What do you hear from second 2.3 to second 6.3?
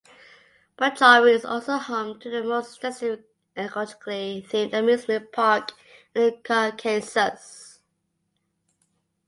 the most extensive ecologically-themed amusement park in